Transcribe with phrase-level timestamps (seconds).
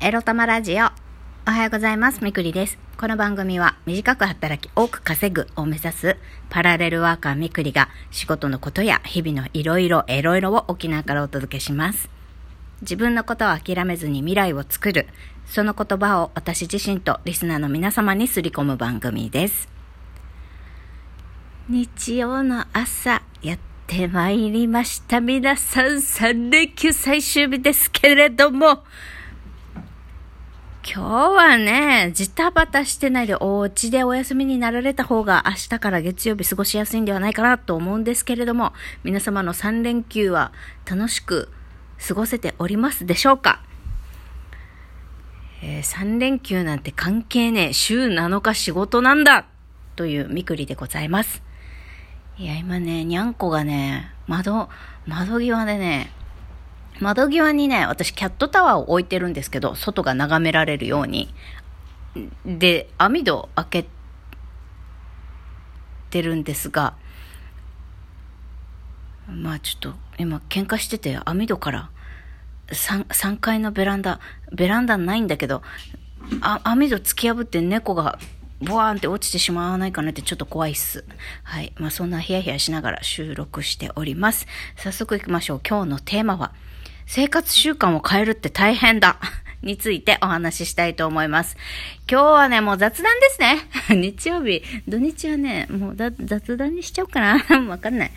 [0.00, 0.84] エロ玉ラジオ。
[1.48, 2.22] おはようございます。
[2.22, 2.78] みくりです。
[2.96, 6.16] この番組は短く働き多く稼ぐを目指す
[6.50, 12.08] パラレルワーカーみくりが仕事のことや日々のいろいろエロいろを沖縄からお届けします。
[12.80, 15.08] 自分のことを諦めずに未来を作る、
[15.46, 19.68] その言葉を私自身とリスナーの皆様にすり込む番組です。
[21.68, 23.58] 日曜の朝、やっ
[23.88, 25.20] てまいりました。
[25.20, 28.84] 皆さん、3連休最終日ですけれども、
[30.90, 38.72] 今日はね、ジタバタしてないでお家でお休みになられた方が明日から月曜日過ごしやすいんではないかなと思うんですけれども、
[39.04, 40.50] 皆様の3連休は
[40.90, 41.50] 楽しく
[42.08, 43.60] 過ごせておりますでしょうか？
[45.62, 47.72] えー3連休なんて関係ねえ。
[47.74, 49.44] 週7日仕事なんだ
[49.94, 51.42] というみくりでございます。
[52.38, 54.70] いや、今ね、にゃんこがね、窓、
[55.06, 56.10] 窓際でね、
[57.00, 61.32] 窓際にね、私キャットタワーを置いてるんですけど、外が眺められるように。
[62.44, 63.86] で、網戸開け
[66.10, 66.94] てるんですが、
[69.28, 71.90] まあちょっと今喧嘩してて網戸から
[72.68, 74.20] 3, 3階のベランダ、
[74.52, 75.62] ベランダないんだけど、
[76.40, 78.18] あ網戸突き破って猫が
[78.60, 81.04] ボワーンって落ちてしまわないかなってちょっと怖いっす。
[81.44, 81.72] はい。
[81.76, 84.46] まあそんなヒヤヒヤしながら収録しております。
[84.76, 85.60] 早速行きましょう。
[85.66, 86.52] 今日のテーマは、
[87.10, 89.16] 生活習慣を変えるって大変だ。
[89.62, 91.56] についてお話ししたいと思います。
[92.08, 93.56] 今日はね、もう雑談ですね。
[93.98, 97.42] 日曜日、土日はね、もう雑談にしちゃおうかな。
[97.66, 98.10] わかんない。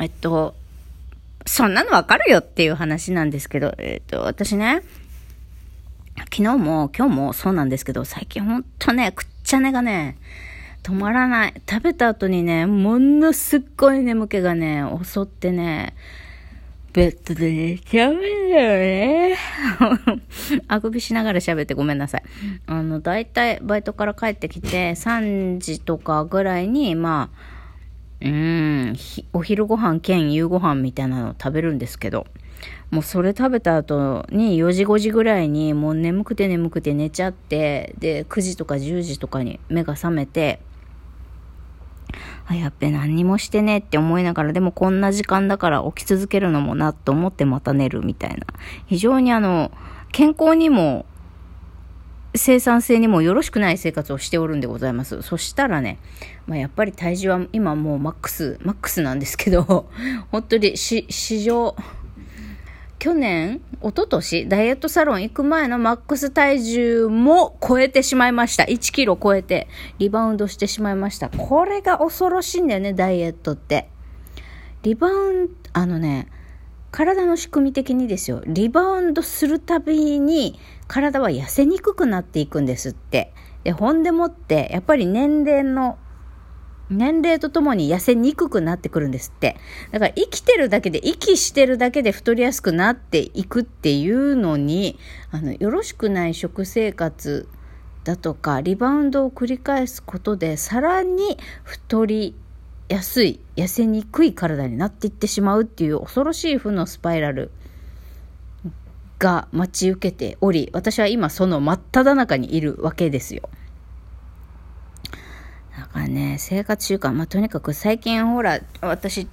[0.00, 0.54] えっと、
[1.44, 4.80] そんなのわかるよっていう話なんですけど、えっと、私ね、
[6.16, 10.16] 昨日も今日もそうなんですけど、最近ほんとね、くっちゃ寝がね、
[10.82, 11.54] 止まらない。
[11.68, 15.92] 食べた後にね、ものすっごい眠気がね、襲ってね、
[16.94, 19.36] ベッドで寝ちゃうんだよね。
[20.68, 22.22] あくびしながら喋ってごめんなさい。
[22.66, 27.54] あの、だいたいバイトから帰ってきて、3時とかぐらいに、まあ、
[28.20, 28.96] うーん、
[29.32, 32.28] お昼ご飯兼夕ご飯みたいなのを食べるんですけど、
[32.92, 40.60] もうそれ食べた後に4時5時ぐらいにもう眠くて眠くて寝ちゃって、で、9時とか10時とかに目が覚めて、
[42.46, 48.46] あ、やっべ、何にもしてねって思いながら、でもこんな時間だから起き続けるのもなと思ってまた寝るみたいな。
[48.86, 49.70] 非常にあの、
[50.12, 51.06] 健康にも、
[52.36, 55.22] 生産性にもよろしくない生活をしておるんでございます。
[55.22, 55.98] そしたらね、
[56.46, 59.88] まあ、やっぱり体重は今もうマックス、マックスなんですけど、
[60.32, 61.76] 本当にし、史上、
[63.04, 68.64] 去年、一昨年ダイエットサロン行く前のマックス体重も超えてしまいました。
[68.64, 71.28] 1キロ超えてリバウンドしてしまいました。
[71.28, 73.90] これが恐ろしいんだよね、ダイエットって。
[74.84, 76.28] リバウンド、あのね、
[76.92, 78.42] 体の仕組み的にですよ。
[78.46, 83.34] リバウンドするたびに体は痩せにくくなっていくんですって。
[83.64, 85.98] で、ほんでもって、やっぱり年齢の
[86.90, 89.56] 年齢とともに痩せにくくなってくるんですって。
[89.90, 94.98] だから生きてるだけで、息してるだけで太りやすくなっていくっていうのに、
[95.30, 97.48] あの、よろしくない食生活
[98.04, 102.34] だとか、リバウンドを繰り返すことで、さらに太り
[102.88, 107.50] やすい、痩せにくい体になっていってしまうっていう恐ろしい負のスパイラル
[109.18, 113.48] が待ち受けており、私は今その真っ只中にいるわけですよ。
[115.94, 119.28] だかね、生活習慣、まあ、とにかく最近ほら、私、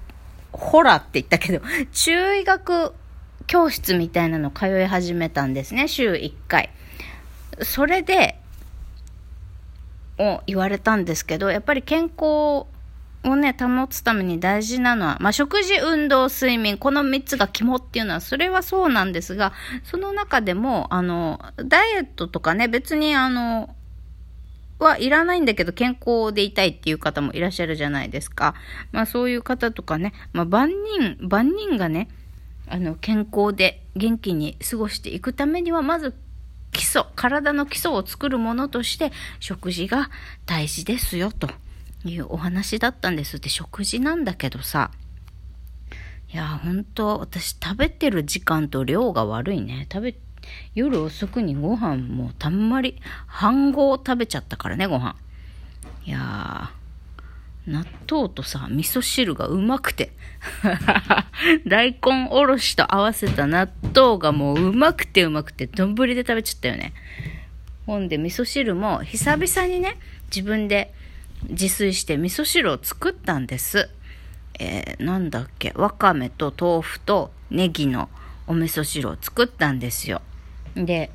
[0.52, 1.60] ホラーって言ったけど、
[1.92, 2.94] 中医学
[3.48, 6.70] 教室みたいなの通い始めたんですね、週1回。
[7.62, 8.38] それで、
[10.18, 12.66] を言われたんですけど、やっぱり健康
[13.24, 19.52] をね、保つために大事なのは、まあ、食事、運動、睡眠、この3つが肝っていうのは、それはそうなんですが、
[19.82, 23.74] その中でも、あの、ダイエットとかね、別にあの、
[24.82, 25.08] はい。
[25.08, 25.40] らない。
[25.40, 26.52] んだけど健康でい。
[26.52, 26.68] たい。
[26.68, 26.92] ってい。
[26.92, 27.40] う方もい。
[27.40, 28.10] らっしゃるじゃない。
[28.10, 28.54] ですか。
[28.92, 29.36] まあそうい。
[29.36, 32.08] う方とかね、まあ万人、万人がね、
[32.68, 35.20] あの健康で元気に過ごしてい。
[35.20, 36.14] くためにはまず
[36.72, 40.10] 基礎、体の基礎を作るものとして食事が
[40.46, 41.48] 大事ですよと
[42.04, 42.18] い。
[42.18, 44.90] うお話だったんですって食事なんだけどさ、
[46.32, 46.36] い。
[46.36, 49.60] や、本当私食べてる時間と量が悪い。
[49.60, 49.86] ね。
[49.92, 50.14] 食べ
[50.74, 55.16] 夜遅くにご飯もたんまり半合食べちゃったからねご飯。
[56.04, 56.72] いや
[57.66, 60.12] 納豆とさ味噌汁がうまくて。
[61.66, 66.92] 大根おろしと合わせた納豆がもううまくてうまくて丼で食べちゃったよね。
[67.86, 69.98] ほんで味噌汁も久々にね
[70.34, 70.92] 自分で
[71.48, 73.90] 自炊して味噌汁を作ったんです。
[74.58, 78.08] えー、なんだっけわかめと豆腐とネギの
[78.46, 80.22] お味噌汁を作ったんですよ。
[80.74, 81.10] で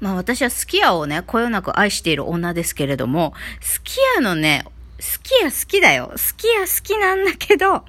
[0.00, 4.64] まあ私はすき家をね、こよなく愛している女ですけれども、すき家のね、
[5.00, 6.12] すき家好きだよ。
[6.16, 7.84] すき家好きなんだけど、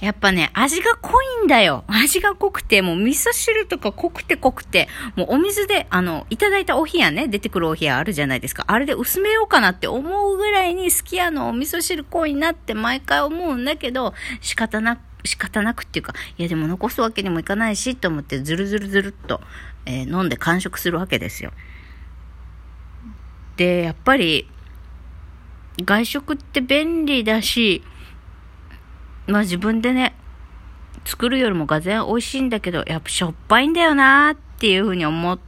[0.00, 1.84] やっぱね、味が濃いんだよ。
[1.88, 8.64] 味が濃くて、もう味噌汁とか濃くて濃くて、もうお水で、あの、いただいたお冷やね、出てくるお冷やあるじゃないですか。
[8.68, 19.40] あれで薄めようかなって思うぐらいにすき家のお味噌汁濃いなって毎回思うんだけど、仕方なく、仕方なくっていうか、いやでも残すわけにもいかないし、と思ってずるずるずるっと、
[19.86, 21.52] えー、飲んで完食するわけですよ。
[23.56, 24.48] で、やっぱり、
[25.84, 27.82] 外食って便利だし、
[29.26, 30.14] まあ自分でね、
[31.04, 35.38] 作るよりもがぜん美味しいんだけど、やっぱしょっぱいんだよなっていうふうに思っ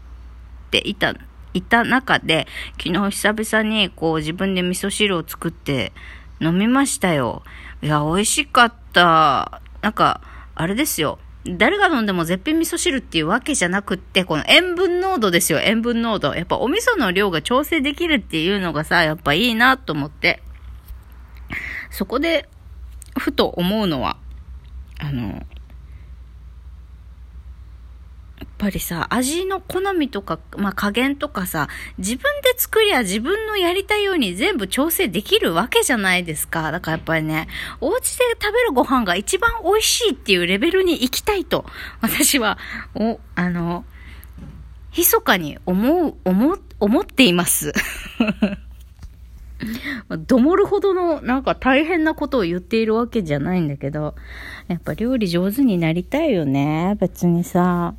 [0.70, 1.14] ていた、
[1.54, 2.46] いた中で、
[2.82, 5.92] 昨日久々にこう自分で味噌汁を作って
[6.40, 7.42] 飲みましたよ。
[7.82, 9.62] いや、美味しかった。
[9.80, 10.20] なんか、
[10.54, 11.18] あれですよ。
[11.46, 16.34] 誰が飲んでも絶品味噌汁っていうわけじゃなくって、この塩分濃度ですよ、塩分濃度。
[16.34, 20.42] やっぱお味噌の量が調整できるっていうのがさ、やっぱいいなと思って。
[21.90, 22.48] そこで、
[23.18, 24.18] ふと思うのは、
[24.98, 25.42] あの、
[28.40, 36.72] やっぱりさ、味の好みとか、まあ、加減とかさ、自分で作りゃ自分のやりたいように全部調整できるわけじゃないですか。
[36.72, 37.48] だからやっぱりね、
[37.82, 41.66] お家で食べるご飯が一番美味しいっていうレベルに行きたいと、
[42.00, 42.56] 私は、
[42.94, 43.84] お、あの、
[44.96, 47.74] 密かに思う、思、思っています。
[50.26, 54.14] どもるほどのなんか大変なことを言っているわけじゃないんだけど、
[54.68, 56.96] やっぱ料理上手になりたいよね。
[56.98, 57.94] 別にさ。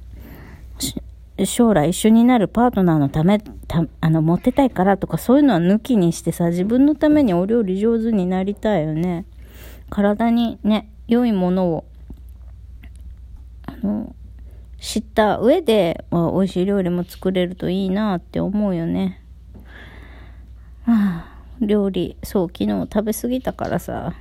[1.45, 9.25] 将来一緒になるパートナーのため、たあの、モテたいからとかそういうのは抜きにしてさ、自分のためにお料理上手になりたいよね。
[9.89, 11.85] 体にね、良いものを、
[13.65, 14.15] あの、
[14.79, 19.21] 知った上で、まあ、美味しい料理も作れるといいなって思うよね。
[20.85, 21.25] はあ、
[21.61, 24.13] 料理、そう、昨日食べ過ぎたからさ、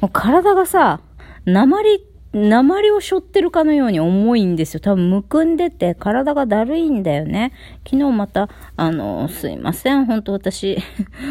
[0.00, 1.00] もう体がさ、
[1.44, 4.80] 鉛鉛を背負ってるかのように重いんですよ。
[4.80, 7.52] 多分むくんでて体がだるいんだよね。
[7.84, 10.06] 昨日また、あの、すいません。
[10.06, 10.78] 本当私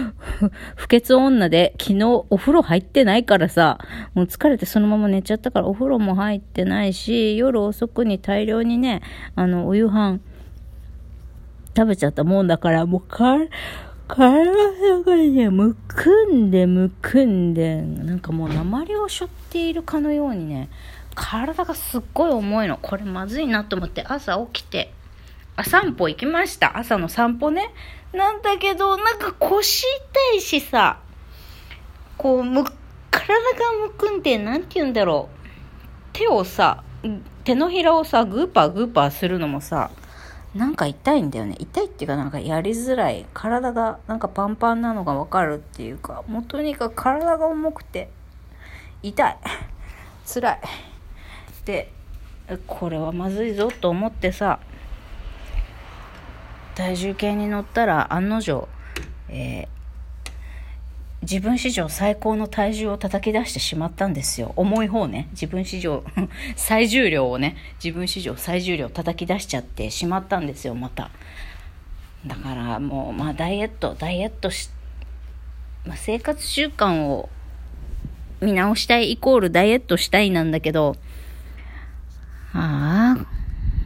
[0.75, 3.79] 不潔女で昨日お風呂入ってないからさ、
[4.13, 9.01] もう疲れてそのまま寝ちゃったからお風呂も入ってないし、夜遅くに大量にね、
[9.35, 10.19] あの、お夕飯
[11.75, 13.37] 食べちゃったもんだから、もうか、
[14.13, 20.69] 体がね、むくんでむくんで、なんかもう鉛を背負っているかのようにね、
[21.15, 22.77] 体がすっごい重いの。
[22.77, 24.93] これまずいなと思って朝起きて、
[25.55, 26.77] あ、散歩行きました。
[26.77, 27.73] 朝の散歩ね。
[28.13, 30.99] なんだけど、なんか腰痛いしさ、
[32.17, 32.65] こう、む、
[33.11, 33.31] 体が
[33.81, 35.37] むくんで、なんて言うんだろう。
[36.11, 36.83] 手をさ、
[37.45, 39.89] 手のひらをさ、グーパーグーパーするのもさ、
[40.55, 41.55] なんか痛いんだよね。
[41.59, 43.25] 痛いっていうかなんかやりづらい。
[43.33, 48.09] 体がなんかパンパンなのがわかるっていうか、もうとにかく体が重くて、
[49.01, 49.37] 痛い。
[50.31, 50.59] 辛い。
[51.65, 51.91] で、
[52.67, 54.59] これはまずいぞと思ってさ、
[56.75, 58.67] 体重計に乗ったら案の定、
[59.29, 59.80] えー
[61.21, 64.53] 自分史上最高の体重を叩き出してしまったんですよ。
[64.55, 65.27] 重い方ね。
[65.31, 66.03] 自分史上
[66.55, 71.11] 最重量をね、自分史上最重量叩き出しちゃってしまったんですよ、また。
[72.25, 74.69] だからもう、まあダイエット、ダイエットし、
[75.85, 77.29] まあ、生活習慣を
[78.41, 80.95] 見直したいイコールダイエットしたいなんだけど、
[82.53, 83.25] ああ、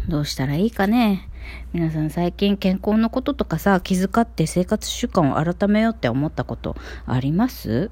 [0.07, 1.27] どうしたらいいかね。
[1.73, 6.75] 皆さん最近健康のこととかさ、気遣って生活習慣を改めようって思ったこと
[7.05, 7.91] あります？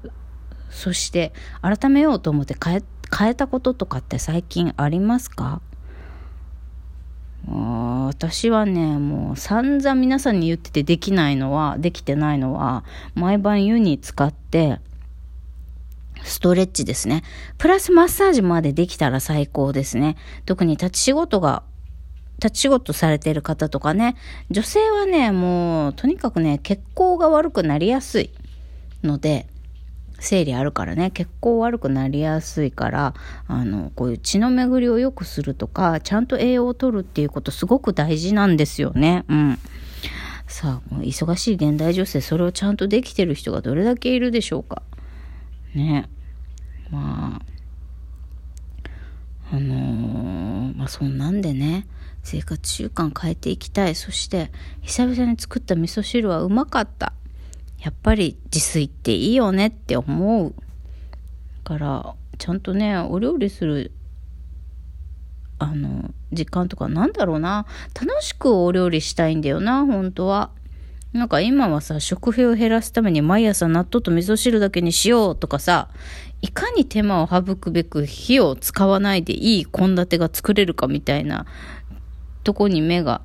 [0.70, 1.32] そして、
[1.62, 2.82] 改めようと思って変え、
[3.16, 5.60] 変えたこととかって最近ありますか？
[7.46, 12.84] 私はね、もう散々皆さんに言っててできないのは、できてないのは、
[13.14, 14.80] 毎晩湯に使って、
[16.22, 17.22] ストレッチですね。
[17.58, 20.16] プラスマッサージまでできたら最高ですね。
[20.46, 21.64] 特に立ち仕事が
[22.44, 24.16] 立ち仕事されてる方とかね、
[24.50, 28.30] 女性はね、もう、とにかくね、血行が悪くなりやすい
[29.02, 29.46] ので、
[30.20, 33.14] 生理あるからね、血行悪くなりやすいから、
[33.48, 39.24] あの、こういう血の巡りを良くするとか、ちゃんと栄養を取るっていうことすごく大事なんですよね。
[39.28, 39.58] うん。
[40.46, 44.82] さあ、忙しい現代女性、それをちゃんとできてる人がどれだけいるでしょうか。
[45.74, 46.10] ね。
[46.90, 47.40] ま
[49.50, 51.86] あ、あのー、まあそんなんでね、
[52.24, 53.94] 生活習慣変えていきたい。
[53.94, 54.50] そして、
[54.80, 57.12] 久々に作った味噌汁はうまかった。
[57.78, 60.54] やっぱり自炊っていいよねって思う。
[61.62, 63.92] から、ちゃんとね、お料理する、
[65.58, 67.66] あの、時間とかなんだろうな。
[67.94, 70.50] 楽しくお料理したいんだよな、本当は。
[71.12, 75.90] なんか今はさ、食費を減らすために毎朝納豆と味噌汁だけにしようとかさ、
[76.42, 81.46] いかに手間を省くべく火を使わないでいい献立が作れるかみたいな
[82.44, 83.22] とこに目が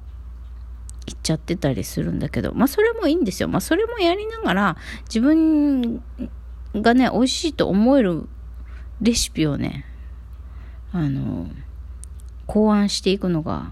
[1.05, 3.49] いっちゃってたりするんだけど、まあそれもいいんですよ。
[3.49, 6.01] まあそれもやりながら自分
[6.73, 8.27] がね、美味しいと思える
[9.01, 9.85] レシピをね、
[10.91, 11.47] あの、
[12.47, 13.71] 考案していくのが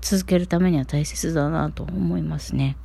[0.00, 2.76] 続けるためには大切だなと思いますね。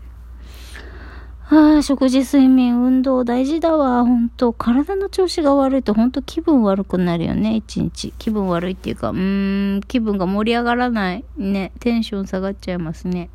[1.50, 4.04] ああ、食事、睡眠、運動大事だわ。
[4.04, 8.14] 本当体の調子が悪いと本当気分悪くなるよね、一日。
[8.18, 11.24] 気分悪いっていうか、うーん、気分が盛り上がらない。
[11.38, 13.30] ね、テンション下がっちゃいますね。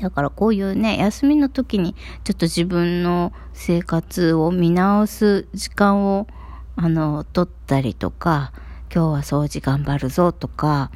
[0.00, 1.94] だからこういうね、休みの時に
[2.24, 6.26] ちょっと自分の生活を見直す時間を、
[6.76, 8.52] あの、取ったりとか、
[8.90, 10.90] 今日は掃除頑張るぞとか、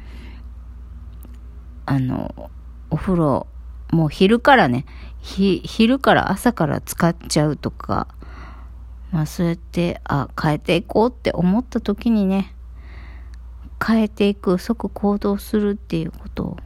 [1.85, 2.49] あの、
[2.89, 3.45] お風呂、
[3.91, 4.85] もう昼からね、
[5.21, 8.07] ひ昼から朝から使っちゃうとか、
[9.11, 12.53] まあそうやって、あ、変えていこうって思った時にね、
[13.85, 16.57] 変えていく、即行動するっていうことを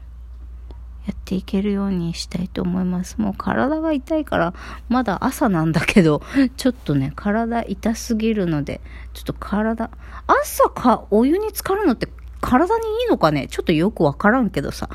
[1.05, 3.19] やっていけるようにしたいと思います。
[3.19, 4.53] もう体が痛いから、
[4.89, 6.21] まだ朝なんだけど、
[6.57, 8.81] ちょっとね、体痛すぎるので、
[9.13, 9.89] ちょっと体、
[10.27, 12.07] 朝かお湯に浸かるのって
[12.41, 13.47] 体にいいのかね？
[13.47, 14.89] ちょっとよくわからんけどさ。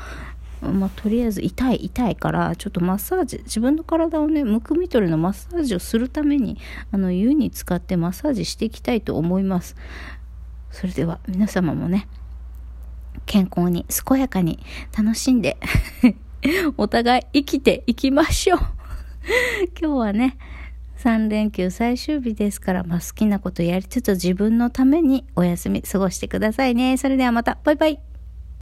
[0.61, 6.57] まあ、とりあえず痛い痛いからちょっとマッサージ自分の体をねむくみ取りのマッサージをするために
[6.91, 9.75] あの湯に使ってマッサージしていきたいと思います
[10.71, 12.07] それでは皆様もね
[13.25, 14.59] 健康に健やかに
[14.97, 15.57] 楽しんで
[16.77, 18.59] お互い生きていきましょう
[19.79, 20.37] 今日はね
[20.97, 26.97] 3連休最終日ですから、まあ、好きなことやりつつ自分のためにお休み過ごしてくださいね。
[26.97, 28.08] それではまた、バイバイ。